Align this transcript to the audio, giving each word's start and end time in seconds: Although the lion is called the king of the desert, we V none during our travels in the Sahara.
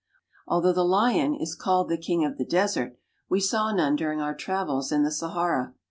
Although 0.47 0.73
the 0.73 0.83
lion 0.83 1.35
is 1.35 1.53
called 1.53 1.87
the 1.87 1.95
king 1.95 2.25
of 2.25 2.39
the 2.39 2.43
desert, 2.43 2.97
we 3.29 3.39
V 3.39 3.47
none 3.53 3.95
during 3.95 4.19
our 4.19 4.33
travels 4.33 4.91
in 4.91 5.03
the 5.03 5.11
Sahara. 5.11 5.75